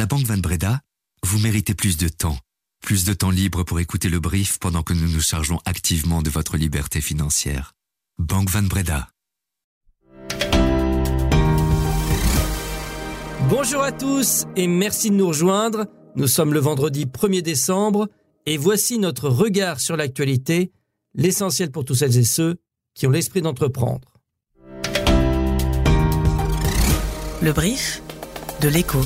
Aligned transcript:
la 0.00 0.06
Banque 0.06 0.24
Van 0.24 0.38
Breda, 0.38 0.80
vous 1.26 1.38
méritez 1.40 1.74
plus 1.74 1.98
de 1.98 2.08
temps. 2.08 2.38
Plus 2.80 3.04
de 3.04 3.12
temps 3.12 3.28
libre 3.28 3.64
pour 3.64 3.80
écouter 3.80 4.08
le 4.08 4.18
brief 4.18 4.58
pendant 4.58 4.82
que 4.82 4.94
nous 4.94 5.06
nous 5.06 5.20
chargeons 5.20 5.58
activement 5.66 6.22
de 6.22 6.30
votre 6.30 6.56
liberté 6.56 7.02
financière. 7.02 7.74
Banque 8.16 8.48
Van 8.48 8.62
Breda. 8.62 9.10
Bonjour 13.50 13.82
à 13.82 13.92
tous 13.92 14.46
et 14.56 14.68
merci 14.68 15.10
de 15.10 15.16
nous 15.16 15.28
rejoindre. 15.28 15.84
Nous 16.16 16.28
sommes 16.28 16.54
le 16.54 16.60
vendredi 16.60 17.04
1er 17.04 17.42
décembre 17.42 18.08
et 18.46 18.56
voici 18.56 18.98
notre 18.98 19.28
regard 19.28 19.80
sur 19.80 19.98
l'actualité, 19.98 20.72
l'essentiel 21.12 21.70
pour 21.70 21.84
tous 21.84 21.96
celles 21.96 22.16
et 22.16 22.24
ceux 22.24 22.56
qui 22.94 23.06
ont 23.06 23.10
l'esprit 23.10 23.42
d'entreprendre. 23.42 24.14
Le 27.42 27.52
brief 27.52 28.02
de 28.62 28.68
l'écho. 28.68 29.02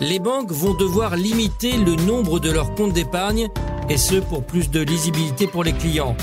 Les 0.00 0.18
banques 0.18 0.52
vont 0.52 0.74
devoir 0.74 1.16
limiter 1.16 1.76
le 1.76 1.94
nombre 1.96 2.38
de 2.38 2.50
leurs 2.50 2.74
comptes 2.74 2.92
d'épargne 2.92 3.48
et 3.88 3.96
ce 3.96 4.16
pour 4.16 4.44
plus 4.44 4.70
de 4.70 4.80
lisibilité 4.80 5.46
pour 5.46 5.64
les 5.64 5.72
clients. 5.72 6.16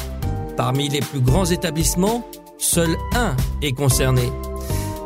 Parmi 0.56 0.90
les 0.90 1.00
plus 1.00 1.20
grands 1.20 1.46
établissements, 1.46 2.28
seul 2.58 2.96
un 3.16 3.36
est 3.62 3.72
concerné. 3.72 4.30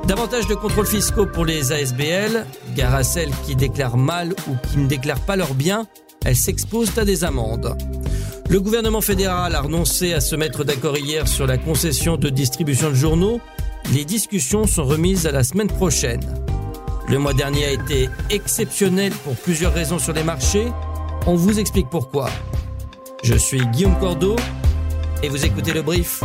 Davantage 0.08 0.48
de 0.48 0.56
contrôles 0.56 0.88
fiscaux 0.88 1.26
pour 1.26 1.46
les 1.46 1.72
ASBL, 1.72 2.46
gare 2.76 2.96
à 2.96 3.04
celles 3.04 3.32
qui 3.46 3.56
déclarent 3.56 3.98
mal 3.98 4.36
ou 4.48 4.56
qui 4.68 4.78
ne 4.78 4.88
déclarent 4.88 5.26
pas 5.26 5.36
leurs 5.36 5.56
biens, 5.56 5.88
elles 6.26 6.36
s'exposent 6.36 6.98
à 6.98 7.06
des 7.06 7.24
amendes. 7.24 7.78
Le 8.48 8.60
gouvernement 8.60 9.02
fédéral 9.02 9.56
a 9.56 9.62
renoncé 9.62 10.14
à 10.14 10.22
se 10.22 10.36
mettre 10.36 10.64
d'accord 10.64 10.98
hier 10.98 11.28
sur 11.28 11.48
la 11.48 11.58
concession 11.58 12.18
de 12.18 12.30
distribution 12.30 12.90
de 12.90 12.96
journaux. 12.96 13.42
Les 13.94 14.04
discussions 14.04 14.66
sont 14.66 14.84
remises 14.84 15.28
à 15.28 15.32
la 15.32 15.44
semaine 15.44 15.68
prochaine. 15.68 16.22
Le 17.08 17.20
mois 17.20 17.34
dernier 17.34 17.66
a 17.66 17.72
été 17.72 18.10
exceptionnel 18.32 19.14
pour 19.24 19.36
plusieurs 19.36 19.74
raisons 19.74 20.00
sur 20.00 20.12
les 20.14 20.24
marchés. 20.24 20.68
On 21.28 21.36
vous 21.36 21.60
explique 21.60 21.90
pourquoi. 21.90 22.30
Je 23.24 23.36
suis 23.36 23.66
Guillaume 23.68 23.98
Cordeau 24.00 24.36
et 25.22 25.30
vous 25.30 25.46
écoutez 25.46 25.72
le 25.72 25.84
brief. 25.84 26.24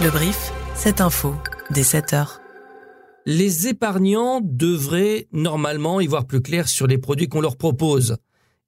Le 0.00 0.10
brief, 0.10 0.52
cette 0.76 1.00
info, 1.00 1.34
dès 1.70 1.82
7 1.82 2.12
heures. 2.12 2.40
Les 3.26 3.66
épargnants 3.66 4.40
devraient 4.42 5.26
normalement 5.32 6.00
y 6.00 6.06
voir 6.06 6.24
plus 6.24 6.40
clair 6.40 6.68
sur 6.68 6.86
les 6.86 6.98
produits 6.98 7.28
qu'on 7.28 7.40
leur 7.40 7.56
propose. 7.56 8.16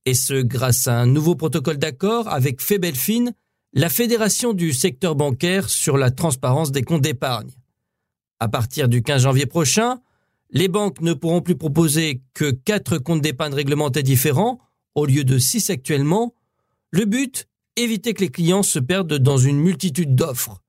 Et 0.07 0.15
ce, 0.15 0.43
grâce 0.43 0.89
à 0.89 0.99
un 0.99 1.07
nouveau 1.07 1.35
protocole 1.35 1.79
d'accord 1.79 2.29
avec 2.29 2.61
Febelfin, 2.61 3.27
la 3.73 3.89
Fédération 3.89 4.53
du 4.53 4.73
secteur 4.73 5.15
bancaire 5.15 5.69
sur 5.69 5.97
la 5.97 6.11
transparence 6.11 6.73
des 6.73 6.83
comptes 6.83 7.03
d'épargne. 7.03 7.51
À 8.41 8.49
partir 8.49 8.89
du 8.89 9.03
15 9.03 9.23
janvier 9.23 9.47
prochain, 9.47 10.01
les 10.51 10.69
banques 10.69 11.01
ne 11.01 11.13
pourront 11.13 11.43
plus 11.43 11.57
proposer 11.57 12.23
que 12.35 12.51
quatre 12.51 12.99
comptes 12.99 13.21
d'épargne 13.21 13.55
réglementés 13.55 14.03
différents 14.03 14.59
au 14.95 15.07
lieu 15.07 15.23
de 15.23 15.39
six 15.39 15.71
actuellement. 15.71 16.35
Le 16.91 17.05
but, 17.05 17.47
éviter 17.77 18.15
que 18.15 18.23
les 18.23 18.31
clients 18.31 18.63
se 18.63 18.79
perdent 18.79 19.19
dans 19.19 19.39
une 19.39 19.59
multitude 19.59 20.15
d'offres. 20.15 20.61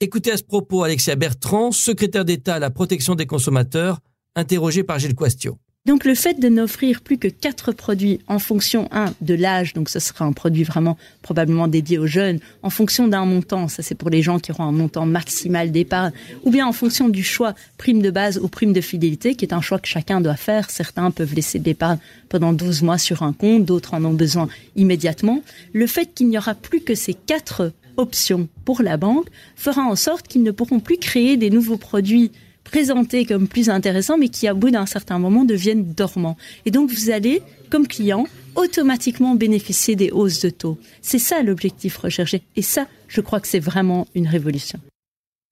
Écoutez 0.00 0.32
à 0.32 0.36
ce 0.36 0.42
propos 0.42 0.82
Alexia 0.82 1.14
Bertrand, 1.14 1.70
secrétaire 1.70 2.24
d'État 2.24 2.56
à 2.56 2.58
la 2.58 2.70
protection 2.70 3.14
des 3.14 3.26
consommateurs, 3.26 4.00
interrogé 4.34 4.82
par 4.82 4.98
Gilles 4.98 5.14
Quastio. 5.14 5.58
Donc 5.84 6.04
le 6.04 6.14
fait 6.14 6.38
de 6.38 6.48
n'offrir 6.48 7.00
plus 7.00 7.18
que 7.18 7.26
quatre 7.26 7.72
produits 7.72 8.20
en 8.28 8.38
fonction 8.38 8.88
un 8.92 9.12
de 9.20 9.34
l'âge, 9.34 9.72
donc 9.72 9.88
ce 9.88 9.98
sera 9.98 10.24
un 10.24 10.32
produit 10.32 10.62
vraiment 10.62 10.96
probablement 11.22 11.66
dédié 11.66 11.98
aux 11.98 12.06
jeunes, 12.06 12.38
en 12.62 12.70
fonction 12.70 13.08
d'un 13.08 13.24
montant, 13.24 13.66
ça 13.66 13.82
c'est 13.82 13.96
pour 13.96 14.08
les 14.08 14.22
gens 14.22 14.38
qui 14.38 14.52
auront 14.52 14.62
un 14.62 14.70
montant 14.70 15.06
maximal 15.06 15.72
d'épargne, 15.72 16.12
ou 16.44 16.52
bien 16.52 16.68
en 16.68 16.72
fonction 16.72 17.08
du 17.08 17.24
choix 17.24 17.56
prime 17.78 18.00
de 18.00 18.12
base 18.12 18.38
ou 18.38 18.46
prime 18.46 18.72
de 18.72 18.80
fidélité, 18.80 19.34
qui 19.34 19.44
est 19.44 19.52
un 19.52 19.60
choix 19.60 19.80
que 19.80 19.88
chacun 19.88 20.20
doit 20.20 20.36
faire. 20.36 20.70
Certains 20.70 21.10
peuvent 21.10 21.34
laisser 21.34 21.58
de 21.58 21.64
l'épargne 21.64 21.98
pendant 22.28 22.52
12 22.52 22.82
mois 22.82 22.98
sur 22.98 23.24
un 23.24 23.32
compte, 23.32 23.64
d'autres 23.64 23.94
en 23.94 24.04
ont 24.04 24.14
besoin 24.14 24.46
immédiatement. 24.76 25.42
Le 25.72 25.88
fait 25.88 26.14
qu'il 26.14 26.28
n'y 26.28 26.38
aura 26.38 26.54
plus 26.54 26.82
que 26.82 26.94
ces 26.94 27.14
quatre 27.14 27.72
options 27.96 28.48
pour 28.64 28.82
la 28.82 28.96
banque 28.96 29.26
fera 29.56 29.82
en 29.82 29.96
sorte 29.96 30.28
qu'ils 30.28 30.44
ne 30.44 30.52
pourront 30.52 30.78
plus 30.78 30.98
créer 30.98 31.36
des 31.36 31.50
nouveaux 31.50 31.76
produits 31.76 32.30
présentés 32.72 33.26
comme 33.26 33.48
plus 33.48 33.68
intéressants, 33.68 34.16
mais 34.16 34.30
qui, 34.30 34.48
à 34.48 34.54
bout 34.54 34.70
d'un 34.70 34.86
certain 34.86 35.18
moment, 35.18 35.44
deviennent 35.44 35.92
dormants. 35.92 36.38
Et 36.64 36.70
donc, 36.70 36.90
vous 36.90 37.10
allez, 37.10 37.42
comme 37.70 37.86
client, 37.86 38.26
automatiquement 38.56 39.34
bénéficier 39.34 39.94
des 39.94 40.10
hausses 40.10 40.40
de 40.40 40.48
taux. 40.48 40.78
C'est 41.02 41.18
ça 41.18 41.42
l'objectif 41.42 41.98
recherché. 41.98 42.42
Et 42.56 42.62
ça, 42.62 42.88
je 43.08 43.20
crois 43.20 43.40
que 43.40 43.46
c'est 43.46 43.60
vraiment 43.60 44.08
une 44.14 44.26
révolution. 44.26 44.80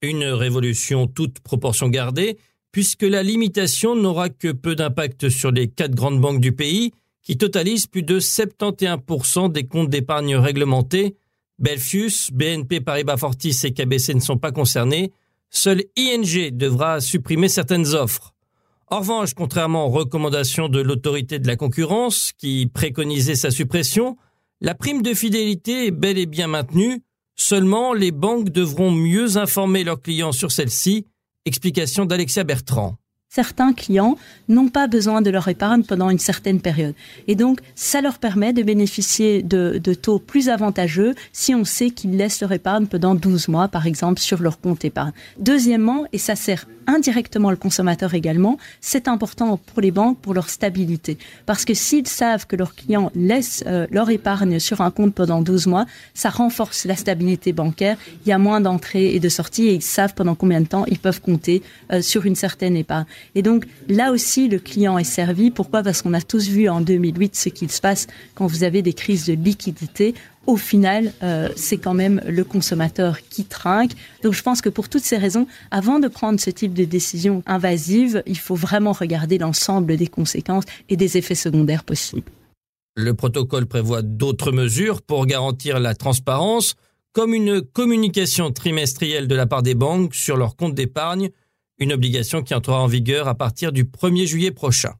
Une 0.00 0.24
révolution 0.24 1.06
toute 1.06 1.40
proportion 1.40 1.90
gardée, 1.90 2.38
puisque 2.72 3.02
la 3.02 3.22
limitation 3.22 3.94
n'aura 3.94 4.30
que 4.30 4.50
peu 4.50 4.74
d'impact 4.74 5.28
sur 5.28 5.52
les 5.52 5.68
quatre 5.68 5.94
grandes 5.94 6.22
banques 6.22 6.40
du 6.40 6.52
pays, 6.52 6.92
qui 7.22 7.36
totalisent 7.36 7.86
plus 7.86 8.02
de 8.02 8.18
71% 8.18 9.52
des 9.52 9.64
comptes 9.64 9.90
d'épargne 9.90 10.36
réglementés. 10.36 11.16
Belfius, 11.58 12.30
BNP 12.32 12.80
Paribas 12.80 13.18
Fortis 13.18 13.60
et 13.64 13.72
KBC 13.72 14.14
ne 14.14 14.20
sont 14.20 14.38
pas 14.38 14.52
concernés, 14.52 15.12
Seul 15.50 15.82
ING 15.96 16.50
devra 16.52 17.00
supprimer 17.00 17.48
certaines 17.48 17.94
offres. 17.94 18.34
En 18.86 19.00
revanche, 19.00 19.34
contrairement 19.34 19.86
aux 19.86 19.90
recommandations 19.90 20.68
de 20.68 20.80
l'autorité 20.80 21.38
de 21.38 21.46
la 21.46 21.56
concurrence 21.56 22.32
qui 22.38 22.68
préconisait 22.72 23.34
sa 23.34 23.50
suppression, 23.50 24.16
la 24.60 24.74
prime 24.74 25.02
de 25.02 25.12
fidélité 25.12 25.86
est 25.86 25.90
bel 25.90 26.18
et 26.18 26.26
bien 26.26 26.46
maintenue, 26.46 27.02
seulement 27.34 27.94
les 27.94 28.12
banques 28.12 28.50
devront 28.50 28.92
mieux 28.92 29.36
informer 29.38 29.84
leurs 29.84 30.00
clients 30.00 30.32
sur 30.32 30.52
celle-ci. 30.52 31.06
Explication 31.44 32.04
d'Alexia 32.04 32.44
Bertrand 32.44 32.96
certains 33.30 33.72
clients 33.72 34.18
n'ont 34.48 34.68
pas 34.68 34.88
besoin 34.88 35.22
de 35.22 35.30
leur 35.30 35.46
épargne 35.46 35.84
pendant 35.84 36.10
une 36.10 36.18
certaine 36.18 36.60
période. 36.60 36.94
Et 37.28 37.36
donc, 37.36 37.60
ça 37.76 38.00
leur 38.00 38.18
permet 38.18 38.52
de 38.52 38.62
bénéficier 38.64 39.42
de, 39.42 39.80
de 39.82 39.94
taux 39.94 40.18
plus 40.18 40.48
avantageux 40.48 41.14
si 41.32 41.54
on 41.54 41.64
sait 41.64 41.90
qu'ils 41.90 42.16
laissent 42.16 42.40
leur 42.40 42.50
épargne 42.50 42.86
pendant 42.86 43.14
12 43.14 43.46
mois, 43.48 43.68
par 43.68 43.86
exemple, 43.86 44.20
sur 44.20 44.42
leur 44.42 44.60
compte 44.60 44.84
épargne. 44.84 45.12
Deuxièmement, 45.38 46.06
et 46.12 46.18
ça 46.18 46.34
sert 46.34 46.66
indirectement 46.90 47.50
le 47.50 47.56
consommateur 47.56 48.14
également, 48.14 48.58
c'est 48.80 49.08
important 49.08 49.56
pour 49.58 49.80
les 49.80 49.90
banques 49.90 50.18
pour 50.18 50.34
leur 50.34 50.48
stabilité. 50.48 51.18
Parce 51.46 51.64
que 51.64 51.74
s'ils 51.74 52.08
savent 52.08 52.46
que 52.46 52.56
leurs 52.56 52.74
clients 52.74 53.10
laissent 53.14 53.64
euh, 53.66 53.86
leur 53.90 54.10
épargne 54.10 54.58
sur 54.58 54.80
un 54.80 54.90
compte 54.90 55.14
pendant 55.14 55.40
12 55.40 55.66
mois, 55.68 55.86
ça 56.14 56.30
renforce 56.30 56.84
la 56.84 56.96
stabilité 56.96 57.52
bancaire. 57.52 57.96
Il 58.24 58.28
y 58.28 58.32
a 58.32 58.38
moins 58.38 58.60
d'entrées 58.60 59.14
et 59.14 59.20
de 59.20 59.28
sorties 59.28 59.68
et 59.68 59.74
ils 59.74 59.82
savent 59.82 60.14
pendant 60.14 60.34
combien 60.34 60.60
de 60.60 60.66
temps 60.66 60.84
ils 60.86 60.98
peuvent 60.98 61.20
compter 61.20 61.62
euh, 61.92 62.02
sur 62.02 62.26
une 62.26 62.34
certaine 62.34 62.76
épargne. 62.76 63.06
Et 63.34 63.42
donc 63.42 63.66
là 63.88 64.12
aussi, 64.12 64.48
le 64.48 64.58
client 64.58 64.98
est 64.98 65.04
servi. 65.04 65.50
Pourquoi? 65.50 65.82
Parce 65.82 66.02
qu'on 66.02 66.14
a 66.14 66.20
tous 66.20 66.48
vu 66.48 66.68
en 66.68 66.80
2008 66.80 67.36
ce 67.36 67.48
qu'il 67.48 67.70
se 67.70 67.80
passe 67.80 68.06
quand 68.34 68.46
vous 68.46 68.64
avez 68.64 68.82
des 68.82 68.92
crises 68.92 69.26
de 69.26 69.34
liquidité 69.34 70.14
au 70.46 70.56
final, 70.56 71.12
euh, 71.22 71.48
c'est 71.54 71.76
quand 71.76 71.94
même 71.94 72.20
le 72.26 72.44
consommateur 72.44 73.20
qui 73.28 73.44
trinque. 73.44 73.92
Donc 74.22 74.32
je 74.32 74.42
pense 74.42 74.60
que 74.62 74.68
pour 74.68 74.88
toutes 74.88 75.04
ces 75.04 75.16
raisons, 75.16 75.46
avant 75.70 75.98
de 75.98 76.08
prendre 76.08 76.40
ce 76.40 76.50
type 76.50 76.74
de 76.74 76.84
décision 76.84 77.42
invasive, 77.46 78.22
il 78.26 78.38
faut 78.38 78.54
vraiment 78.54 78.92
regarder 78.92 79.38
l'ensemble 79.38 79.96
des 79.96 80.06
conséquences 80.06 80.64
et 80.88 80.96
des 80.96 81.16
effets 81.18 81.34
secondaires 81.34 81.84
possibles. 81.84 82.30
Le 82.96 83.14
protocole 83.14 83.66
prévoit 83.66 84.02
d'autres 84.02 84.50
mesures 84.50 85.02
pour 85.02 85.26
garantir 85.26 85.78
la 85.78 85.94
transparence, 85.94 86.74
comme 87.12 87.34
une 87.34 87.60
communication 87.60 88.50
trimestrielle 88.50 89.28
de 89.28 89.34
la 89.34 89.46
part 89.46 89.62
des 89.62 89.74
banques 89.74 90.14
sur 90.14 90.36
leurs 90.36 90.56
comptes 90.56 90.74
d'épargne, 90.74 91.30
une 91.80 91.92
obligation 91.92 92.42
qui 92.42 92.54
entrera 92.54 92.82
en 92.82 92.86
vigueur 92.86 93.26
à 93.26 93.34
partir 93.34 93.72
du 93.72 93.84
1er 93.84 94.26
juillet 94.26 94.50
prochain. 94.50 94.94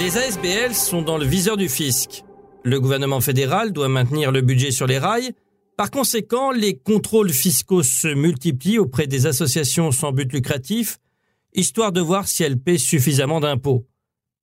Les 0.00 0.16
ASBL 0.16 0.72
sont 0.72 1.02
dans 1.02 1.18
le 1.18 1.26
viseur 1.26 1.56
du 1.56 1.68
fisc. 1.68 2.24
Le 2.62 2.80
gouvernement 2.80 3.20
fédéral 3.20 3.72
doit 3.72 3.88
maintenir 3.88 4.30
le 4.30 4.40
budget 4.40 4.70
sur 4.70 4.86
les 4.86 4.98
rails. 4.98 5.32
Par 5.76 5.90
conséquent, 5.90 6.52
les 6.52 6.76
contrôles 6.76 7.32
fiscaux 7.32 7.82
se 7.82 8.06
multiplient 8.06 8.78
auprès 8.78 9.08
des 9.08 9.26
associations 9.26 9.90
sans 9.90 10.12
but 10.12 10.32
lucratif, 10.32 10.98
histoire 11.54 11.90
de 11.90 12.00
voir 12.00 12.28
si 12.28 12.44
elles 12.44 12.58
paient 12.58 12.78
suffisamment 12.78 13.40
d'impôts. 13.40 13.86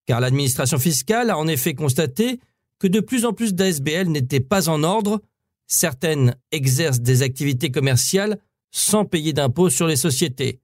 Car 0.06 0.20
l'administration 0.20 0.80
fiscale 0.80 1.30
a 1.30 1.38
en 1.38 1.48
effet 1.48 1.76
constaté 1.76 2.40
que 2.80 2.88
de 2.88 3.00
plus 3.00 3.24
en 3.24 3.34
plus 3.34 3.54
d'ASBL 3.54 4.08
n'étaient 4.08 4.40
pas 4.40 4.68
en 4.68 4.84
ordre. 4.84 5.22
Certaines 5.68 6.36
exercent 6.52 7.02
des 7.02 7.22
activités 7.22 7.72
commerciales 7.72 8.40
sans 8.72 9.06
payer 9.06 9.34
d'impôts 9.34 9.70
sur 9.70 9.88
les 9.88 9.96
sociétés. 9.96 10.62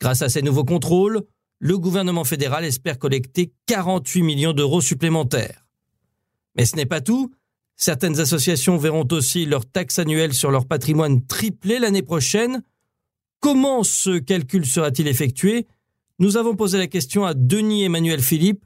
Grâce 0.00 0.22
à 0.22 0.28
ces 0.28 0.42
nouveaux 0.42 0.64
contrôles, 0.64 1.22
le 1.58 1.78
gouvernement 1.78 2.24
fédéral 2.24 2.64
espère 2.64 2.98
collecter 2.98 3.52
48 3.66 4.22
millions 4.22 4.52
d'euros 4.52 4.80
supplémentaires. 4.80 5.66
Mais 6.56 6.66
ce 6.66 6.76
n'est 6.76 6.86
pas 6.86 7.00
tout. 7.00 7.32
Certaines 7.76 8.20
associations 8.20 8.76
verront 8.76 9.06
aussi 9.10 9.46
leur 9.46 9.64
taxe 9.64 9.98
annuelle 9.98 10.34
sur 10.34 10.50
leur 10.50 10.66
patrimoine 10.66 11.24
tripler 11.24 11.78
l'année 11.78 12.02
prochaine. 12.02 12.62
Comment 13.40 13.82
ce 13.82 14.18
calcul 14.18 14.66
sera-t-il 14.66 15.08
effectué? 15.08 15.66
Nous 16.18 16.36
avons 16.36 16.54
posé 16.54 16.78
la 16.78 16.86
question 16.86 17.24
à 17.24 17.34
Denis 17.34 17.84
Emmanuel 17.84 18.20
Philippe, 18.20 18.64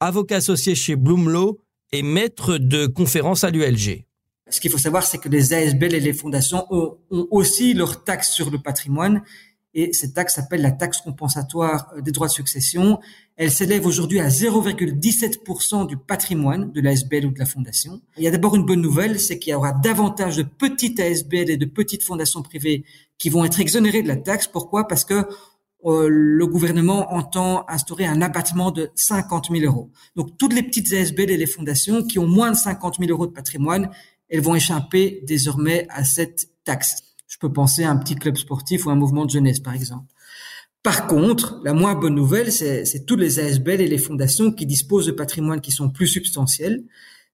avocat 0.00 0.36
associé 0.36 0.74
chez 0.74 0.96
Bloomlow 0.96 1.60
est 1.92 2.02
maître 2.02 2.58
de 2.58 2.86
conférence 2.86 3.44
à 3.44 3.50
l'ULG. 3.50 4.07
Ce 4.50 4.60
qu'il 4.60 4.70
faut 4.70 4.78
savoir, 4.78 5.04
c'est 5.04 5.18
que 5.18 5.28
les 5.28 5.52
ASBL 5.52 5.94
et 5.94 6.00
les 6.00 6.12
fondations 6.12 6.66
ont, 6.70 6.96
aussi 7.10 7.74
leur 7.74 8.04
taxe 8.04 8.30
sur 8.30 8.50
le 8.50 8.58
patrimoine. 8.58 9.22
Et 9.74 9.92
cette 9.92 10.14
taxe 10.14 10.34
s'appelle 10.34 10.62
la 10.62 10.70
taxe 10.70 11.02
compensatoire 11.02 11.92
des 12.00 12.10
droits 12.10 12.28
de 12.28 12.32
succession. 12.32 12.98
Elle 13.36 13.50
s'élève 13.50 13.86
aujourd'hui 13.86 14.18
à 14.18 14.28
0,17% 14.28 15.86
du 15.86 15.96
patrimoine 15.96 16.72
de 16.72 16.80
l'ASBL 16.80 17.26
ou 17.26 17.30
de 17.30 17.38
la 17.38 17.46
fondation. 17.46 18.00
Il 18.16 18.24
y 18.24 18.26
a 18.26 18.30
d'abord 18.30 18.56
une 18.56 18.64
bonne 18.64 18.80
nouvelle, 18.80 19.20
c'est 19.20 19.38
qu'il 19.38 19.52
y 19.52 19.54
aura 19.54 19.72
davantage 19.72 20.36
de 20.36 20.42
petites 20.42 20.98
ASBL 20.98 21.50
et 21.50 21.56
de 21.58 21.66
petites 21.66 22.02
fondations 22.02 22.42
privées 22.42 22.84
qui 23.18 23.28
vont 23.28 23.44
être 23.44 23.60
exonérées 23.60 24.02
de 24.02 24.08
la 24.08 24.16
taxe. 24.16 24.48
Pourquoi? 24.48 24.88
Parce 24.88 25.04
que 25.04 25.26
euh, 25.84 26.08
le 26.10 26.46
gouvernement 26.46 27.12
entend 27.12 27.64
instaurer 27.68 28.06
un 28.06 28.20
abattement 28.20 28.72
de 28.72 28.90
50 28.96 29.50
000 29.52 29.64
euros. 29.64 29.90
Donc 30.16 30.36
toutes 30.36 30.52
les 30.52 30.62
petites 30.62 30.92
ASBL 30.92 31.30
et 31.30 31.36
les 31.36 31.46
fondations 31.46 32.02
qui 32.02 32.18
ont 32.18 32.26
moins 32.26 32.50
de 32.50 32.56
50 32.56 32.96
000 32.98 33.10
euros 33.10 33.26
de 33.26 33.32
patrimoine, 33.32 33.90
elles 34.28 34.40
vont 34.40 34.54
échapper 34.54 35.20
désormais 35.26 35.86
à 35.90 36.04
cette 36.04 36.48
taxe. 36.64 36.96
Je 37.26 37.38
peux 37.38 37.52
penser 37.52 37.84
à 37.84 37.90
un 37.90 37.96
petit 37.96 38.14
club 38.14 38.36
sportif 38.36 38.86
ou 38.86 38.90
un 38.90 38.94
mouvement 38.94 39.26
de 39.26 39.30
jeunesse, 39.30 39.60
par 39.60 39.74
exemple. 39.74 40.06
Par 40.82 41.06
contre, 41.06 41.60
la 41.64 41.74
moins 41.74 41.94
bonne 41.94 42.14
nouvelle, 42.14 42.52
c'est 42.52 43.04
tous 43.06 43.16
les 43.16 43.40
ASBL 43.40 43.80
et 43.80 43.88
les 43.88 43.98
fondations 43.98 44.52
qui 44.52 44.64
disposent 44.64 45.06
de 45.06 45.12
patrimoine 45.12 45.60
qui 45.60 45.72
sont 45.72 45.90
plus 45.90 46.06
substantiels. 46.06 46.84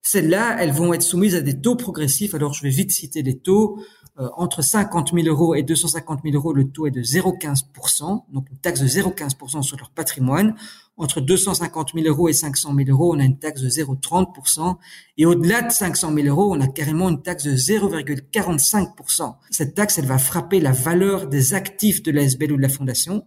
Celles-là, 0.06 0.58
elles 0.60 0.70
vont 0.70 0.92
être 0.92 1.02
soumises 1.02 1.34
à 1.34 1.40
des 1.40 1.58
taux 1.58 1.76
progressifs. 1.76 2.34
Alors, 2.34 2.52
je 2.52 2.62
vais 2.62 2.68
vite 2.68 2.92
citer 2.92 3.22
les 3.22 3.38
taux. 3.38 3.82
Euh, 4.20 4.28
entre 4.36 4.62
50 4.62 5.12
000 5.12 5.26
euros 5.26 5.56
et 5.56 5.64
250 5.64 6.20
000 6.22 6.36
euros, 6.36 6.52
le 6.52 6.68
taux 6.68 6.86
est 6.86 6.92
de 6.92 7.02
0,15%, 7.02 8.24
donc 8.32 8.48
une 8.48 8.58
taxe 8.58 8.80
de 8.80 8.86
0,15% 8.86 9.62
sur 9.62 9.76
leur 9.76 9.90
patrimoine. 9.90 10.54
Entre 10.98 11.20
250 11.20 11.92
000 11.94 12.06
euros 12.06 12.28
et 12.28 12.34
500 12.34 12.74
000 12.76 12.90
euros, 12.90 13.16
on 13.16 13.18
a 13.18 13.24
une 13.24 13.38
taxe 13.38 13.62
de 13.62 13.68
0,30%. 13.68 14.76
Et 15.16 15.26
au-delà 15.26 15.62
de 15.62 15.72
500 15.72 16.14
000 16.14 16.28
euros, 16.28 16.54
on 16.54 16.60
a 16.60 16.68
carrément 16.68 17.08
une 17.08 17.22
taxe 17.22 17.44
de 17.44 17.56
0,45%. 17.56 19.34
Cette 19.50 19.74
taxe, 19.74 19.98
elle 19.98 20.06
va 20.06 20.18
frapper 20.18 20.60
la 20.60 20.70
valeur 20.70 21.26
des 21.26 21.54
actifs 21.54 22.02
de 22.02 22.12
la 22.12 22.22
SBL 22.22 22.52
ou 22.52 22.56
de 22.56 22.62
la 22.62 22.68
fondation. 22.68 23.24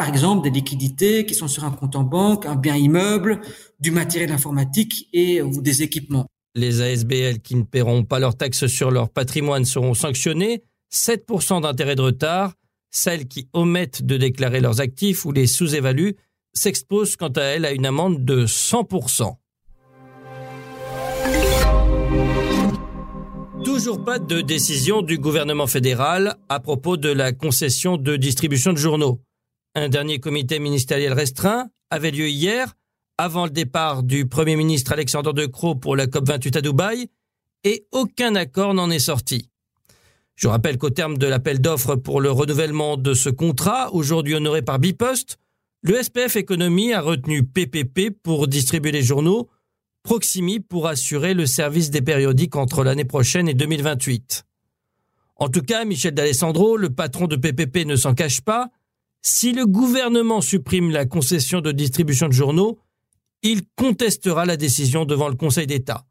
Par 0.00 0.08
exemple, 0.08 0.44
des 0.44 0.50
liquidités 0.58 1.26
qui 1.26 1.34
sont 1.34 1.46
sur 1.46 1.62
un 1.64 1.72
compte 1.72 1.94
en 1.94 2.04
banque, 2.04 2.46
un 2.46 2.56
bien 2.56 2.74
immeuble, 2.74 3.42
du 3.80 3.90
matériel 3.90 4.32
informatique 4.32 5.10
et 5.12 5.42
ou 5.42 5.60
des 5.60 5.82
équipements. 5.82 6.24
Les 6.54 6.80
ASBL 6.80 7.40
qui 7.40 7.54
ne 7.54 7.64
paieront 7.64 8.04
pas 8.04 8.18
leurs 8.18 8.34
taxes 8.34 8.66
sur 8.66 8.90
leur 8.90 9.10
patrimoine 9.10 9.66
seront 9.66 9.92
sanctionnés, 9.92 10.62
7% 10.90 11.60
d'intérêt 11.60 11.96
de 11.96 12.00
retard. 12.00 12.54
Celles 12.90 13.28
qui 13.28 13.50
omettent 13.52 14.02
de 14.02 14.16
déclarer 14.16 14.60
leurs 14.60 14.80
actifs 14.80 15.26
ou 15.26 15.32
les 15.32 15.46
sous-évaluent 15.46 16.16
s'exposent 16.54 17.16
quant 17.16 17.28
à 17.28 17.42
elles 17.42 17.66
à 17.66 17.72
une 17.72 17.84
amende 17.84 18.24
de 18.24 18.46
100%. 18.46 19.34
Toujours 23.66 24.02
pas 24.02 24.18
de 24.18 24.40
décision 24.40 25.02
du 25.02 25.18
gouvernement 25.18 25.66
fédéral 25.66 26.36
à 26.48 26.58
propos 26.58 26.96
de 26.96 27.10
la 27.10 27.32
concession 27.32 27.98
de 27.98 28.16
distribution 28.16 28.72
de 28.72 28.78
journaux. 28.78 29.20
Un 29.76 29.88
dernier 29.88 30.18
comité 30.18 30.58
ministériel 30.58 31.12
restreint 31.12 31.68
avait 31.90 32.10
lieu 32.10 32.28
hier 32.28 32.74
avant 33.18 33.44
le 33.44 33.50
départ 33.50 34.02
du 34.02 34.26
Premier 34.26 34.56
ministre 34.56 34.92
Alexandre 34.92 35.32
De 35.32 35.46
Croo 35.46 35.76
pour 35.76 35.94
la 35.94 36.06
COP28 36.06 36.58
à 36.58 36.60
Dubaï, 36.60 37.08
et 37.62 37.86
aucun 37.92 38.34
accord 38.34 38.74
n'en 38.74 38.90
est 38.90 38.98
sorti. 38.98 39.48
Je 40.34 40.48
rappelle 40.48 40.76
qu'au 40.76 40.90
terme 40.90 41.18
de 41.18 41.26
l'appel 41.26 41.60
d'offres 41.60 41.94
pour 41.94 42.20
le 42.20 42.32
renouvellement 42.32 42.96
de 42.96 43.14
ce 43.14 43.28
contrat, 43.28 43.92
aujourd'hui 43.92 44.34
honoré 44.34 44.62
par 44.62 44.80
Bipost, 44.80 45.38
le 45.82 46.02
SPF 46.02 46.34
Économie 46.36 46.92
a 46.92 47.00
retenu 47.00 47.44
PPP 47.44 48.10
pour 48.22 48.48
distribuer 48.48 48.90
les 48.90 49.02
journaux, 49.02 49.50
Proximi 50.02 50.58
pour 50.58 50.88
assurer 50.88 51.34
le 51.34 51.46
service 51.46 51.90
des 51.90 52.02
périodiques 52.02 52.56
entre 52.56 52.82
l'année 52.82 53.04
prochaine 53.04 53.48
et 53.48 53.54
2028. 53.54 54.44
En 55.36 55.48
tout 55.48 55.62
cas, 55.62 55.84
Michel 55.84 56.14
D'Alessandro, 56.14 56.76
le 56.76 56.90
patron 56.90 57.26
de 57.26 57.36
PPP, 57.36 57.84
ne 57.84 57.96
s'en 57.96 58.14
cache 58.14 58.40
pas. 58.40 58.70
Si 59.22 59.52
le 59.52 59.66
gouvernement 59.66 60.40
supprime 60.40 60.90
la 60.90 61.04
concession 61.04 61.60
de 61.60 61.72
distribution 61.72 62.28
de 62.28 62.32
journaux, 62.32 62.78
il 63.42 63.62
contestera 63.76 64.46
la 64.46 64.56
décision 64.56 65.04
devant 65.04 65.28
le 65.28 65.36
Conseil 65.36 65.66
d'État. 65.66 66.06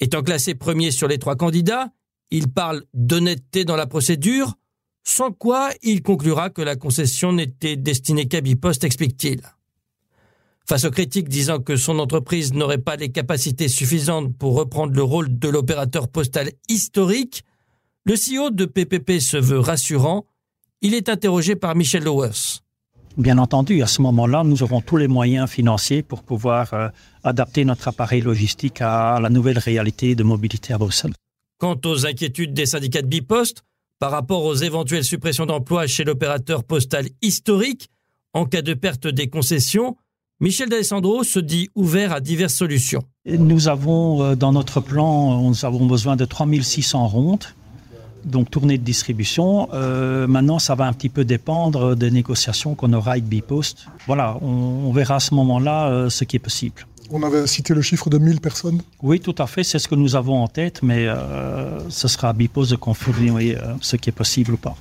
Étant 0.00 0.22
classé 0.22 0.54
premier 0.54 0.90
sur 0.90 1.08
les 1.08 1.18
trois 1.18 1.36
candidats, 1.36 1.92
il 2.30 2.48
parle 2.48 2.84
d'honnêteté 2.94 3.64
dans 3.64 3.76
la 3.76 3.86
procédure, 3.86 4.54
sans 5.04 5.32
quoi 5.32 5.70
il 5.82 6.02
conclura 6.02 6.50
que 6.50 6.62
la 6.62 6.76
concession 6.76 7.32
n'était 7.32 7.76
destinée 7.76 8.26
qu'à 8.26 8.40
Bipost, 8.40 8.84
explique-t-il. 8.84 9.42
Face 10.66 10.84
aux 10.84 10.90
critiques 10.90 11.28
disant 11.28 11.58
que 11.58 11.76
son 11.76 11.98
entreprise 11.98 12.54
n'aurait 12.54 12.78
pas 12.78 12.96
les 12.96 13.12
capacités 13.12 13.68
suffisantes 13.68 14.36
pour 14.38 14.54
reprendre 14.56 14.94
le 14.94 15.02
rôle 15.02 15.38
de 15.38 15.48
l'opérateur 15.48 16.08
postal 16.08 16.52
historique, 16.68 17.44
le 18.04 18.14
CEO 18.14 18.50
de 18.50 18.64
PPP 18.64 19.20
se 19.20 19.36
veut 19.36 19.58
rassurant. 19.58 20.26
Il 20.84 20.92
est 20.92 21.08
interrogé 21.08 21.56
par 21.56 21.74
Michel 21.74 22.04
Lowers. 22.04 22.60
Bien 23.16 23.38
entendu, 23.38 23.82
à 23.82 23.86
ce 23.86 24.02
moment-là, 24.02 24.44
nous 24.44 24.62
aurons 24.62 24.82
tous 24.82 24.98
les 24.98 25.08
moyens 25.08 25.48
financiers 25.48 26.02
pour 26.02 26.22
pouvoir 26.22 26.74
euh, 26.74 26.88
adapter 27.22 27.64
notre 27.64 27.88
appareil 27.88 28.20
logistique 28.20 28.82
à 28.82 29.18
la 29.18 29.30
nouvelle 29.30 29.56
réalité 29.58 30.14
de 30.14 30.22
mobilité 30.22 30.74
à 30.74 30.78
Bruxelles. 30.78 31.14
Quant 31.56 31.80
aux 31.86 32.04
inquiétudes 32.04 32.52
des 32.52 32.66
syndicats 32.66 33.00
de 33.00 33.06
Bipost 33.06 33.62
par 33.98 34.10
rapport 34.10 34.44
aux 34.44 34.56
éventuelles 34.56 35.04
suppressions 35.04 35.46
d'emplois 35.46 35.86
chez 35.86 36.04
l'opérateur 36.04 36.64
postal 36.64 37.08
historique 37.22 37.88
en 38.34 38.44
cas 38.44 38.60
de 38.60 38.74
perte 38.74 39.06
des 39.06 39.28
concessions, 39.30 39.96
Michel 40.38 40.68
D'Alessandro 40.68 41.24
se 41.24 41.38
dit 41.38 41.70
ouvert 41.74 42.12
à 42.12 42.20
diverses 42.20 42.56
solutions. 42.56 43.04
Nous 43.24 43.68
avons 43.68 44.22
euh, 44.22 44.34
dans 44.34 44.52
notre 44.52 44.82
plan, 44.82 45.40
nous 45.40 45.64
avons 45.64 45.86
besoin 45.86 46.16
de 46.16 46.26
3600 46.26 47.08
rondes 47.08 47.46
donc 48.24 48.50
tournée 48.50 48.78
de 48.78 48.82
distribution. 48.82 49.68
Euh, 49.72 50.26
maintenant, 50.26 50.58
ça 50.58 50.74
va 50.74 50.86
un 50.86 50.92
petit 50.92 51.08
peu 51.08 51.24
dépendre 51.24 51.96
des 51.96 52.10
négociations 52.10 52.74
qu'on 52.74 52.92
aura 52.92 53.12
avec 53.12 53.24
Bipost. 53.24 53.86
Voilà, 54.06 54.36
on, 54.42 54.92
verra 54.92 55.16
à 55.16 55.20
ce 55.20 55.34
moment-là 55.34 55.88
euh, 55.88 56.10
ce 56.10 56.24
qui 56.24 56.36
est 56.36 56.40
possible. 56.40 56.86
On 57.10 57.22
avait 57.22 57.46
cité 57.46 57.74
le 57.74 57.82
chiffre 57.82 58.08
de 58.08 58.18
1000 58.18 58.40
personnes 58.40 58.80
Oui, 59.02 59.20
tout 59.20 59.34
à 59.38 59.46
fait, 59.46 59.62
c'est 59.62 59.78
ce 59.78 59.88
que 59.88 59.94
nous 59.94 60.16
avons 60.16 60.42
en 60.42 60.48
tête, 60.48 60.82
mais 60.82 61.06
euh, 61.06 61.78
ce 61.90 62.08
sera 62.08 62.30
à 62.30 62.32
Bipost 62.32 62.70
de 62.70 62.76
confirmer 62.76 63.56
ce 63.80 63.96
qui 63.96 64.08
est 64.08 64.12
possible 64.12 64.54
ou 64.54 64.56
pas. 64.56 64.76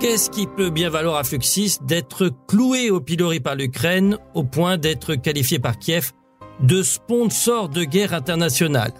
Qu'est-ce 0.00 0.30
qui 0.30 0.46
peut 0.46 0.70
bien 0.70 0.90
valoir 0.90 1.16
à 1.16 1.24
Fluxis 1.24 1.78
d'être 1.82 2.30
cloué 2.46 2.90
au 2.90 3.00
pilori 3.00 3.40
par 3.40 3.56
l'Ukraine 3.56 4.16
au 4.34 4.44
point 4.44 4.78
d'être 4.78 5.16
qualifié 5.16 5.58
par 5.58 5.76
Kiev 5.76 6.12
de 6.60 6.82
sponsor 6.82 7.68
de 7.68 7.84
guerre 7.84 8.14
internationale 8.14 8.92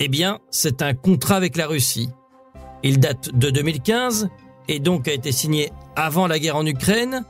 Eh 0.00 0.08
bien, 0.08 0.38
c'est 0.50 0.82
un 0.82 0.94
contrat 0.94 1.36
avec 1.36 1.56
la 1.56 1.66
Russie. 1.66 2.10
Il 2.82 2.98
date 2.98 3.34
de 3.34 3.50
2015 3.50 4.28
et 4.68 4.80
donc 4.80 5.08
a 5.08 5.12
été 5.12 5.32
signé 5.32 5.70
avant 5.94 6.26
la 6.26 6.38
guerre 6.38 6.56
en 6.56 6.66
Ukraine. 6.66 7.24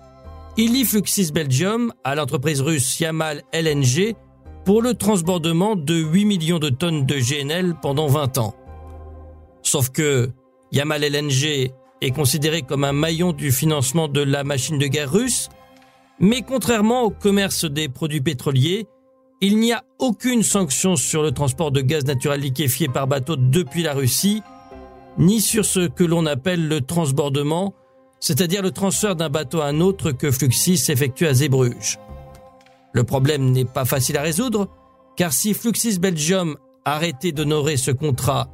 Il 0.56 0.72
lie 0.72 0.84
Fluxis 0.84 1.32
Belgium 1.32 1.92
à 2.02 2.14
l'entreprise 2.14 2.60
russe 2.60 2.98
Yamal 2.98 3.42
LNG 3.52 4.14
pour 4.64 4.82
le 4.82 4.94
transbordement 4.94 5.76
de 5.76 5.94
8 5.94 6.24
millions 6.24 6.58
de 6.58 6.70
tonnes 6.70 7.06
de 7.06 7.16
GNL 7.16 7.76
pendant 7.80 8.06
20 8.06 8.38
ans. 8.38 8.54
Sauf 9.62 9.90
que 9.90 10.30
Yamal 10.72 11.04
LNG 11.04 11.72
est 12.00 12.10
considéré 12.10 12.62
comme 12.62 12.84
un 12.84 12.92
maillon 12.92 13.32
du 13.32 13.52
financement 13.52 14.08
de 14.08 14.20
la 14.20 14.44
machine 14.44 14.78
de 14.78 14.86
guerre 14.86 15.12
russe, 15.12 15.48
mais 16.18 16.42
contrairement 16.42 17.02
au 17.02 17.10
commerce 17.10 17.64
des 17.64 17.88
produits 17.88 18.20
pétroliers, 18.20 18.86
il 19.40 19.58
n'y 19.58 19.72
a 19.72 19.84
aucune 19.98 20.42
sanction 20.42 20.96
sur 20.96 21.22
le 21.22 21.30
transport 21.30 21.70
de 21.70 21.80
gaz 21.80 22.04
naturel 22.04 22.40
liquéfié 22.40 22.88
par 22.88 23.06
bateau 23.06 23.36
depuis 23.36 23.82
la 23.82 23.92
Russie, 23.92 24.42
ni 25.18 25.40
sur 25.40 25.64
ce 25.64 25.88
que 25.88 26.04
l'on 26.04 26.26
appelle 26.26 26.68
le 26.68 26.80
transbordement, 26.80 27.74
c'est-à-dire 28.20 28.62
le 28.62 28.70
transfert 28.70 29.14
d'un 29.14 29.28
bateau 29.28 29.60
à 29.60 29.66
un 29.66 29.80
autre 29.80 30.12
que 30.12 30.30
Fluxis 30.30 30.84
effectue 30.88 31.26
à 31.26 31.34
Zeebrugge. 31.34 31.98
Le 32.92 33.04
problème 33.04 33.50
n'est 33.50 33.66
pas 33.66 33.84
facile 33.84 34.16
à 34.16 34.22
résoudre, 34.22 34.68
car 35.16 35.32
si 35.32 35.52
Fluxis 35.52 35.98
Belgium 35.98 36.56
arrêtait 36.84 37.32
d'honorer 37.32 37.76
ce 37.76 37.90
contrat 37.90 38.48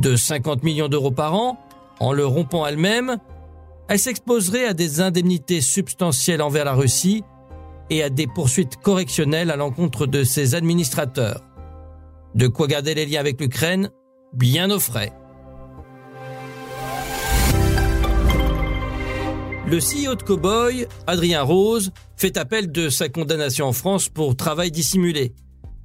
de 0.00 0.14
50 0.14 0.62
millions 0.62 0.88
d'euros 0.88 1.10
par 1.10 1.34
an, 1.34 1.58
en 1.98 2.12
le 2.12 2.24
rompant 2.24 2.66
elle-même, 2.66 3.18
elle 3.88 3.98
s'exposerait 3.98 4.66
à 4.66 4.74
des 4.74 5.00
indemnités 5.00 5.60
substantielles 5.60 6.40
envers 6.40 6.64
la 6.64 6.74
Russie 6.74 7.24
et 7.90 8.02
à 8.02 8.10
des 8.10 8.26
poursuites 8.26 8.76
correctionnelles 8.76 9.50
à 9.50 9.56
l'encontre 9.56 10.06
de 10.06 10.24
ses 10.24 10.54
administrateurs. 10.54 11.42
De 12.34 12.46
quoi 12.46 12.68
garder 12.68 12.94
les 12.94 13.06
liens 13.06 13.20
avec 13.20 13.40
l'Ukraine 13.40 13.90
bien 14.32 14.70
au 14.70 14.78
frais. 14.78 15.12
Le 19.66 19.78
CEO 19.78 20.16
de 20.16 20.22
Cowboy, 20.22 20.86
Adrien 21.06 21.42
Rose, 21.42 21.92
fait 22.16 22.36
appel 22.36 22.72
de 22.72 22.88
sa 22.88 23.08
condamnation 23.08 23.66
en 23.66 23.72
France 23.72 24.08
pour 24.08 24.34
travail 24.34 24.70
dissimulé. 24.70 25.32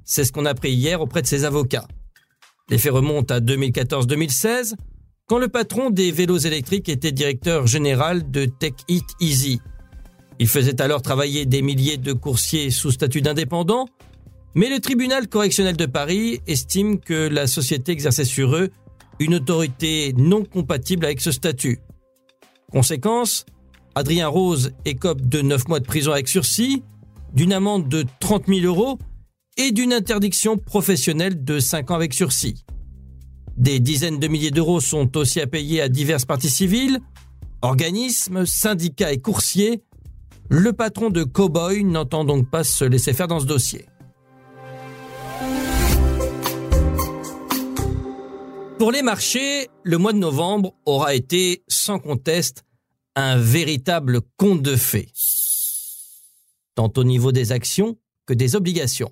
C'est 0.03 0.23
ce 0.23 0.31
qu'on 0.31 0.45
a 0.45 0.51
appris 0.51 0.71
hier 0.71 1.01
auprès 1.01 1.21
de 1.21 1.27
ses 1.27 1.45
avocats. 1.45 1.87
Les 2.69 2.79
faits 2.79 2.93
remontent 2.93 3.33
à 3.33 3.39
2014-2016, 3.39 4.73
quand 5.27 5.37
le 5.37 5.49
patron 5.49 5.89
des 5.91 6.11
vélos 6.11 6.37
électriques 6.37 6.89
était 6.89 7.11
directeur 7.11 7.67
général 7.67 8.31
de 8.31 8.45
Tech 8.45 8.73
It 8.87 9.05
Easy, 9.19 9.59
Il 10.39 10.47
faisait 10.47 10.81
alors 10.81 11.01
travailler 11.01 11.45
des 11.45 11.61
milliers 11.61 11.97
de 11.97 12.13
coursiers 12.13 12.69
sous 12.71 12.91
statut 12.91 13.21
d'indépendants, 13.21 13.87
mais 14.53 14.69
le 14.69 14.79
tribunal 14.79 15.27
correctionnel 15.27 15.77
de 15.77 15.85
Paris 15.85 16.41
estime 16.47 16.99
que 16.99 17.27
la 17.27 17.47
société 17.47 17.91
exerçait 17.91 18.25
sur 18.25 18.55
eux 18.55 18.69
une 19.19 19.35
autorité 19.35 20.13
non 20.17 20.43
compatible 20.43 21.05
avec 21.05 21.21
ce 21.21 21.31
statut. 21.31 21.79
Conséquence, 22.71 23.45
Adrien 23.95 24.27
Rose 24.27 24.71
écope 24.83 25.21
de 25.21 25.41
9 25.41 25.67
mois 25.69 25.79
de 25.79 25.85
prison 25.85 26.11
avec 26.11 26.27
sursis, 26.27 26.83
d'une 27.33 27.53
amende 27.53 27.87
de 27.87 28.05
30 28.19 28.47
000 28.47 28.61
euros 28.65 28.97
et 29.57 29.71
d'une 29.71 29.93
interdiction 29.93 30.57
professionnelle 30.57 31.43
de 31.43 31.59
5 31.59 31.91
ans 31.91 31.95
avec 31.95 32.13
sursis. 32.13 32.65
Des 33.57 33.79
dizaines 33.79 34.19
de 34.19 34.27
milliers 34.27 34.51
d'euros 34.51 34.81
sont 34.81 35.15
aussi 35.15 35.39
à 35.39 35.47
payer 35.47 35.81
à 35.81 35.87
diverses 35.87 36.25
parties 36.25 36.49
civiles, 36.49 36.99
organismes, 37.61 38.45
syndicats 38.45 39.13
et 39.13 39.19
coursiers. 39.19 39.81
Le 40.49 40.73
patron 40.73 41.09
de 41.09 41.23
Cowboy 41.23 41.83
n'entend 41.83 42.23
donc 42.23 42.49
pas 42.51 42.63
se 42.63 42.85
laisser 42.85 43.13
faire 43.13 43.27
dans 43.27 43.39
ce 43.39 43.45
dossier. 43.45 43.87
Pour 48.77 48.91
les 48.91 49.01
marchés, 49.01 49.69
le 49.83 49.97
mois 49.97 50.13
de 50.13 50.19
novembre 50.19 50.75
aura 50.85 51.15
été, 51.15 51.63
sans 51.67 51.97
conteste, 51.97 52.63
un 53.15 53.37
véritable 53.37 54.21
conte 54.37 54.61
de 54.61 54.75
fées, 54.75 55.09
tant 56.75 56.91
au 56.95 57.03
niveau 57.03 57.31
des 57.31 57.51
actions 57.51 57.97
que 58.27 58.33
des 58.33 58.55
obligations. 58.55 59.11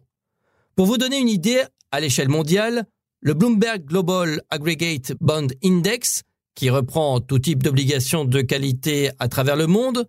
Pour 0.75 0.85
vous 0.85 0.97
donner 0.97 1.17
une 1.17 1.29
idée, 1.29 1.63
à 1.91 1.99
l'échelle 1.99 2.29
mondiale, 2.29 2.85
le 3.21 3.33
Bloomberg 3.33 3.85
Global 3.85 4.41
Aggregate 4.49 5.13
Bond 5.19 5.47
Index, 5.63 6.23
qui 6.53 6.69
reprend 6.69 7.21
tout 7.21 7.39
type 7.39 7.63
d'obligations 7.63 8.25
de 8.25 8.41
qualité 8.41 9.09
à 9.17 9.29
travers 9.29 9.55
le 9.55 9.65
monde, 9.65 10.07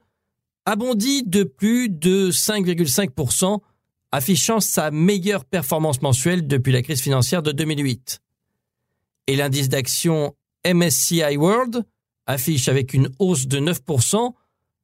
a 0.67 0.77
de 0.77 1.43
plus 1.45 1.89
de 1.89 2.31
5,5%, 2.31 3.61
affichant 4.13 4.61
sa 4.61 4.91
meilleure 4.91 5.45
performance 5.45 6.01
mensuelle 6.01 6.47
depuis 6.47 6.73
la 6.73 6.83
crise 6.83 7.01
financière 7.01 7.43
de 7.43 7.53
2008. 7.53 8.21
Et 9.27 9.37
l'indice 9.37 9.69
d'action 9.69 10.35
MSCI 10.67 11.37
World 11.37 11.85
affiche 12.27 12.69
avec 12.69 12.95
une 12.95 13.11
hausse 13.19 13.47
de 13.47 13.59
9% 13.59 14.33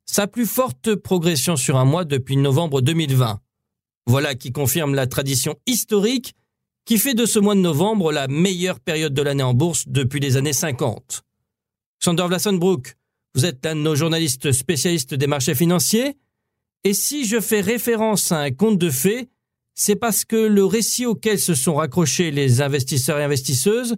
sa 0.06 0.26
plus 0.26 0.46
forte 0.46 0.96
progression 0.96 1.56
sur 1.56 1.76
un 1.76 1.84
mois 1.84 2.04
depuis 2.04 2.36
novembre 2.36 2.80
2020. 2.80 3.40
Voilà 4.06 4.34
qui 4.34 4.50
confirme 4.50 4.94
la 4.94 5.06
tradition 5.06 5.56
historique 5.66 6.34
qui 6.84 6.98
fait 6.98 7.14
de 7.14 7.26
ce 7.26 7.38
mois 7.38 7.54
de 7.54 7.60
novembre 7.60 8.10
la 8.10 8.26
meilleure 8.26 8.80
période 8.80 9.14
de 9.14 9.22
l'année 9.22 9.44
en 9.44 9.54
bourse 9.54 9.86
depuis 9.86 10.18
les 10.18 10.36
années 10.36 10.52
50. 10.52 11.22
Sander 12.02 12.26
Vlassenbroek, 12.26 12.96
vous 13.34 13.44
êtes 13.44 13.64
un 13.66 13.76
de 13.76 13.80
nos 13.80 13.94
journalistes 13.94 14.52
spécialistes 14.52 15.14
des 15.14 15.26
marchés 15.26 15.54
financiers, 15.54 16.16
et 16.84 16.94
si 16.94 17.26
je 17.26 17.40
fais 17.40 17.60
référence 17.60 18.32
à 18.32 18.40
un 18.40 18.50
conte 18.50 18.78
de 18.78 18.90
fées, 18.90 19.28
c'est 19.74 19.96
parce 19.96 20.24
que 20.24 20.36
le 20.36 20.64
récit 20.64 21.06
auquel 21.06 21.38
se 21.38 21.54
sont 21.54 21.74
raccrochés 21.74 22.30
les 22.30 22.60
investisseurs 22.60 23.18
et 23.18 23.24
investisseuses, 23.24 23.96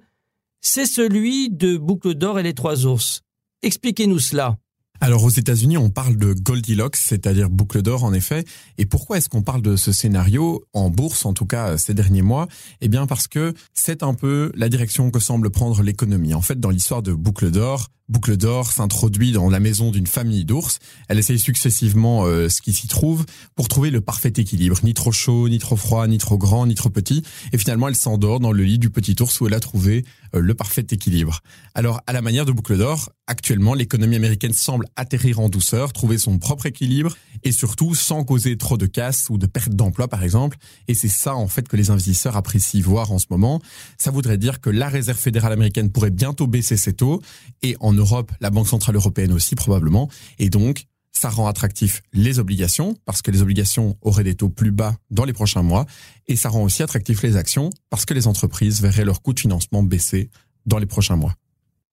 c'est 0.60 0.86
celui 0.86 1.50
de 1.50 1.76
Boucle 1.76 2.14
d'or 2.14 2.38
et 2.38 2.42
les 2.42 2.54
trois 2.54 2.86
ours. 2.86 3.22
Expliquez-nous 3.62 4.18
cela. 4.18 4.56
Alors 5.02 5.24
aux 5.24 5.30
États-Unis, 5.30 5.78
on 5.78 5.90
parle 5.90 6.16
de 6.16 6.32
Goldilocks, 6.32 6.94
c'est-à-dire 6.94 7.50
boucle 7.50 7.82
d'or 7.82 8.04
en 8.04 8.12
effet. 8.12 8.44
Et 8.78 8.86
pourquoi 8.86 9.18
est-ce 9.18 9.28
qu'on 9.28 9.42
parle 9.42 9.60
de 9.60 9.74
ce 9.74 9.90
scénario 9.90 10.64
en 10.74 10.90
bourse, 10.90 11.26
en 11.26 11.32
tout 11.32 11.44
cas 11.44 11.76
ces 11.76 11.92
derniers 11.92 12.22
mois? 12.22 12.46
Eh 12.80 12.86
bien 12.86 13.08
parce 13.08 13.26
que 13.26 13.52
c'est 13.74 14.04
un 14.04 14.14
peu 14.14 14.52
la 14.54 14.68
direction 14.68 15.10
que 15.10 15.18
semble 15.18 15.50
prendre 15.50 15.82
l'économie. 15.82 16.34
En 16.34 16.40
fait, 16.40 16.60
dans 16.60 16.70
l'histoire 16.70 17.02
de 17.02 17.12
boucle 17.12 17.50
d'or, 17.50 17.88
Boucle 18.12 18.36
d'or 18.36 18.72
s'introduit 18.72 19.32
dans 19.32 19.48
la 19.48 19.58
maison 19.58 19.90
d'une 19.90 20.06
famille 20.06 20.44
d'ours. 20.44 20.80
Elle 21.08 21.18
essaye 21.18 21.38
successivement 21.38 22.26
euh, 22.26 22.50
ce 22.50 22.60
qui 22.60 22.74
s'y 22.74 22.86
trouve 22.86 23.24
pour 23.54 23.68
trouver 23.68 23.90
le 23.90 24.02
parfait 24.02 24.32
équilibre, 24.36 24.76
ni 24.82 24.92
trop 24.92 25.12
chaud, 25.12 25.48
ni 25.48 25.58
trop 25.58 25.76
froid, 25.76 26.06
ni 26.06 26.18
trop 26.18 26.36
grand, 26.36 26.66
ni 26.66 26.74
trop 26.74 26.90
petit. 26.90 27.22
Et 27.52 27.58
finalement, 27.58 27.88
elle 27.88 27.96
s'endort 27.96 28.38
dans 28.38 28.52
le 28.52 28.64
lit 28.64 28.78
du 28.78 28.90
petit 28.90 29.16
ours 29.20 29.40
où 29.40 29.46
elle 29.46 29.54
a 29.54 29.60
trouvé 29.60 30.04
euh, 30.34 30.40
le 30.40 30.54
parfait 30.54 30.84
équilibre. 30.90 31.40
Alors, 31.74 32.02
à 32.06 32.12
la 32.12 32.20
manière 32.20 32.44
de 32.44 32.52
Boucle 32.52 32.76
d'or, 32.76 33.10
actuellement, 33.26 33.74
l'économie 33.74 34.16
américaine 34.16 34.52
semble 34.52 34.86
atterrir 34.96 35.40
en 35.40 35.48
douceur, 35.48 35.92
trouver 35.92 36.18
son 36.18 36.38
propre 36.38 36.66
équilibre 36.66 37.16
et 37.44 37.52
surtout 37.52 37.94
sans 37.94 38.24
causer 38.24 38.56
trop 38.56 38.76
de 38.76 38.86
casse 38.86 39.28
ou 39.30 39.38
de 39.38 39.46
perte 39.46 39.74
d'emploi, 39.74 40.08
par 40.08 40.22
exemple. 40.22 40.56
Et 40.88 40.94
c'est 40.94 41.08
ça, 41.08 41.34
en 41.34 41.48
fait, 41.48 41.68
que 41.68 41.76
les 41.76 41.90
investisseurs 41.90 42.36
apprécient 42.36 42.82
voir 42.82 43.12
en 43.12 43.18
ce 43.18 43.26
moment. 43.30 43.60
Ça 43.98 44.10
voudrait 44.10 44.38
dire 44.38 44.60
que 44.60 44.70
la 44.70 44.88
Réserve 44.88 45.18
fédérale 45.18 45.52
américaine 45.52 45.90
pourrait 45.90 46.10
bientôt 46.10 46.46
baisser 46.46 46.76
ses 46.76 46.92
taux 46.92 47.22
et 47.62 47.76
en 47.80 47.92
Europe, 47.92 48.32
la 48.40 48.50
Banque 48.50 48.68
centrale 48.68 48.96
européenne 48.96 49.32
aussi 49.32 49.54
probablement. 49.54 50.08
Et 50.38 50.50
donc, 50.50 50.86
ça 51.12 51.28
rend 51.28 51.46
attractif 51.46 52.02
les 52.12 52.38
obligations 52.38 52.96
parce 53.04 53.22
que 53.22 53.30
les 53.30 53.42
obligations 53.42 53.96
auraient 54.00 54.24
des 54.24 54.34
taux 54.34 54.48
plus 54.48 54.72
bas 54.72 54.96
dans 55.10 55.24
les 55.24 55.32
prochains 55.32 55.62
mois 55.62 55.86
et 56.26 56.36
ça 56.36 56.48
rend 56.48 56.62
aussi 56.62 56.82
attractif 56.82 57.22
les 57.22 57.36
actions 57.36 57.70
parce 57.90 58.06
que 58.06 58.14
les 58.14 58.26
entreprises 58.26 58.80
verraient 58.80 59.04
leur 59.04 59.22
coût 59.22 59.34
de 59.34 59.40
financement 59.40 59.82
baisser 59.82 60.30
dans 60.66 60.78
les 60.78 60.86
prochains 60.86 61.16
mois. 61.16 61.34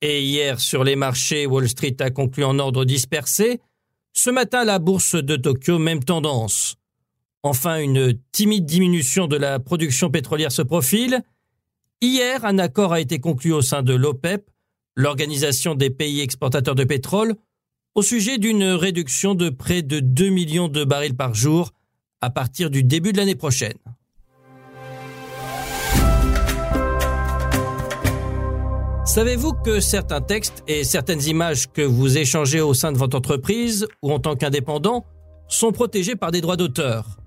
Et 0.02 0.24
hier, 0.24 0.60
sur 0.60 0.84
les 0.84 0.96
marchés, 0.96 1.46
Wall 1.46 1.68
Street 1.68 1.98
a 2.00 2.10
conclu 2.10 2.44
en 2.44 2.58
ordre 2.60 2.86
dispersé. 2.86 3.60
Ce 4.14 4.30
matin, 4.30 4.64
la 4.64 4.80
bourse 4.80 5.16
de 5.16 5.36
Tokyo, 5.36 5.78
même 5.78 6.04
tendance. 6.04 6.76
Enfin, 7.44 7.80
une 7.80 8.18
timide 8.32 8.66
diminution 8.66 9.28
de 9.28 9.38
la 9.38 9.60
production 9.60 10.10
pétrolière 10.10 10.52
se 10.52 10.62
profile. 10.62 11.22
Hier, 12.02 12.46
un 12.46 12.60
accord 12.60 12.94
a 12.94 13.02
été 13.02 13.20
conclu 13.20 13.52
au 13.52 13.62
sein 13.62 13.84
de 13.84 13.94
l'OPEP 13.94 14.50
l'Organisation 14.96 15.76
des 15.76 15.90
pays 15.90 16.20
exportateurs 16.20 16.76
de 16.76 16.84
pétrole, 16.84 17.36
au 17.96 18.02
sujet 18.02 18.38
d'une 18.38 18.66
réduction 18.66 19.34
de 19.34 19.50
près 19.50 19.82
de 19.82 20.02
2 20.02 20.28
millions 20.28 20.68
de 20.68 20.84
barils 20.84 21.16
par 21.16 21.34
jour 21.34 21.72
à 22.20 22.30
partir 22.30 22.70
du 22.70 22.84
début 22.84 23.14
de 23.14 23.18
l'année 23.18 23.36
prochaine. 23.36 23.78
Savez-vous 29.10 29.54
que 29.54 29.80
certains 29.80 30.22
textes 30.22 30.64
et 30.68 30.84
certaines 30.84 31.24
images 31.24 31.72
que 31.72 31.82
vous 31.82 32.20
échangez 32.20 32.62
au 32.62 32.76
sein 32.76 32.92
de 32.92 32.98
votre 33.00 33.18
entreprise 33.18 33.88
ou 34.04 34.12
en 34.12 34.20
tant 34.20 34.36
qu'indépendant 34.36 35.04
sont 35.48 35.72
protégés 35.72 36.16
par 36.16 36.30
des 36.30 36.42
droits 36.42 36.58
d'auteur? 36.58 37.18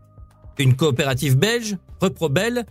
Une 0.61 0.77
coopérative 0.77 1.37
belge, 1.37 1.77
Reprobel, 2.01 2.67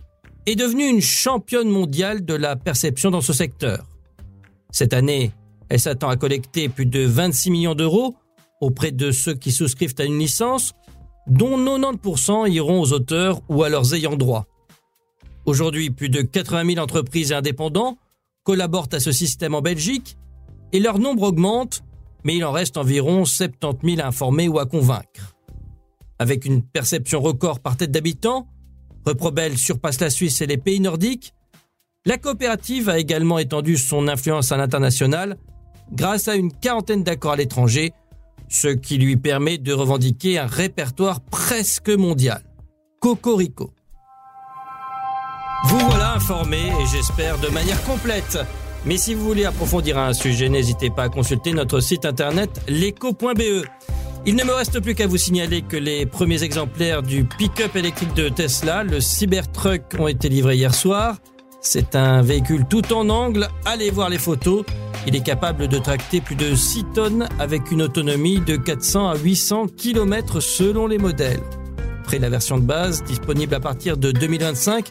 est 0.46 0.56
devenue 0.56 0.88
une 0.88 1.02
championne 1.02 1.68
mondiale 1.68 2.24
de 2.24 2.32
la 2.32 2.56
perception 2.56 3.10
dans 3.10 3.20
ce 3.20 3.34
secteur. 3.34 3.84
Cette 4.70 4.94
année, 4.94 5.32
elle 5.68 5.80
s'attend 5.80 6.08
à 6.08 6.16
collecter 6.16 6.70
plus 6.70 6.86
de 6.86 7.04
26 7.04 7.50
millions 7.50 7.74
d'euros 7.74 8.16
auprès 8.62 8.92
de 8.92 9.10
ceux 9.10 9.34
qui 9.34 9.52
souscrivent 9.52 9.94
à 9.98 10.04
une 10.04 10.18
licence, 10.18 10.72
dont 11.26 11.58
90% 11.58 12.50
iront 12.50 12.80
aux 12.80 12.94
auteurs 12.94 13.42
ou 13.50 13.62
à 13.62 13.68
leurs 13.68 13.92
ayants 13.92 14.16
droit. 14.16 14.46
Aujourd'hui, 15.44 15.90
plus 15.90 16.08
de 16.08 16.22
80 16.22 16.64
000 16.76 16.82
entreprises 16.82 17.30
et 17.30 17.34
indépendants 17.34 17.98
collaborent 18.44 18.88
à 18.92 19.00
ce 19.00 19.12
système 19.12 19.54
en 19.54 19.60
Belgique 19.60 20.16
et 20.72 20.80
leur 20.80 20.98
nombre 20.98 21.24
augmente, 21.24 21.82
mais 22.24 22.36
il 22.36 22.44
en 22.44 22.52
reste 22.52 22.76
environ 22.76 23.24
70 23.24 23.96
000 23.96 24.06
informés 24.06 24.48
ou 24.48 24.58
à 24.58 24.66
convaincre. 24.66 25.36
Avec 26.18 26.44
une 26.44 26.62
perception 26.62 27.20
record 27.20 27.60
par 27.60 27.76
tête 27.76 27.90
d'habitant, 27.90 28.48
Reprobel 29.04 29.58
surpasse 29.58 30.00
la 30.00 30.10
Suisse 30.10 30.40
et 30.40 30.46
les 30.46 30.56
pays 30.56 30.80
nordiques, 30.80 31.34
la 32.04 32.18
coopérative 32.18 32.88
a 32.88 32.98
également 32.98 33.38
étendu 33.38 33.76
son 33.76 34.08
influence 34.08 34.50
à 34.50 34.56
l'international 34.56 35.36
grâce 35.92 36.26
à 36.28 36.34
une 36.34 36.52
quarantaine 36.52 37.04
d'accords 37.04 37.32
à 37.32 37.36
l'étranger, 37.36 37.92
ce 38.48 38.68
qui 38.68 38.98
lui 38.98 39.16
permet 39.16 39.58
de 39.58 39.72
revendiquer 39.72 40.38
un 40.38 40.46
répertoire 40.46 41.20
presque 41.20 41.90
mondial. 41.90 42.42
Cocorico. 43.00 43.72
Vous 45.64 45.78
voilà 45.78 46.14
informé 46.14 46.58
et 46.58 46.86
j'espère 46.90 47.38
de 47.38 47.48
manière 47.48 47.82
complète. 47.84 48.38
Mais 48.84 48.96
si 48.96 49.14
vous 49.14 49.24
voulez 49.24 49.44
approfondir 49.44 49.98
un 49.98 50.12
sujet, 50.12 50.48
n'hésitez 50.48 50.90
pas 50.90 51.04
à 51.04 51.08
consulter 51.08 51.52
notre 51.52 51.80
site 51.80 52.04
internet 52.04 52.50
leco.be. 52.68 53.64
Il 54.26 54.36
ne 54.36 54.44
me 54.44 54.52
reste 54.52 54.80
plus 54.80 54.94
qu'à 54.94 55.06
vous 55.06 55.16
signaler 55.16 55.62
que 55.62 55.76
les 55.76 56.06
premiers 56.06 56.42
exemplaires 56.42 57.02
du 57.02 57.24
pick-up 57.24 57.76
électrique 57.76 58.14
de 58.14 58.28
Tesla, 58.28 58.84
le 58.84 59.00
Cybertruck, 59.00 59.82
ont 59.98 60.08
été 60.08 60.28
livrés 60.28 60.56
hier 60.56 60.74
soir. 60.74 61.16
C'est 61.60 61.94
un 61.94 62.22
véhicule 62.22 62.64
tout 62.68 62.92
en 62.92 63.08
angle, 63.08 63.48
allez 63.64 63.90
voir 63.90 64.08
les 64.08 64.18
photos. 64.18 64.64
Il 65.06 65.16
est 65.16 65.22
capable 65.22 65.68
de 65.68 65.78
tracter 65.78 66.20
plus 66.20 66.36
de 66.36 66.54
6 66.54 66.84
tonnes 66.94 67.28
avec 67.38 67.70
une 67.70 67.82
autonomie 67.82 68.40
de 68.40 68.56
400 68.56 69.08
à 69.08 69.16
800 69.16 69.66
km 69.76 70.40
selon 70.40 70.86
les 70.86 70.98
modèles. 70.98 71.42
Près 72.04 72.18
la 72.18 72.28
version 72.28 72.58
de 72.58 72.64
base, 72.64 73.02
disponible 73.04 73.54
à 73.54 73.60
partir 73.60 73.96
de 73.96 74.12
2025, 74.12 74.90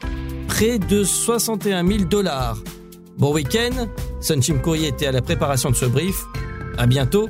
près 0.52 0.80
de 0.80 1.06
61 1.06 1.88
000 1.88 2.04
dollars. 2.04 2.58
Bon 3.18 3.34
week-end, 3.34 3.88
Sunchim 4.20 4.60
Courrier 4.60 4.90
était 4.90 5.08
à 5.08 5.12
la 5.14 5.22
préparation 5.22 5.70
de 5.70 5.76
ce 5.76 5.86
brief. 5.86 6.26
À 6.78 6.88
bientôt 6.88 7.30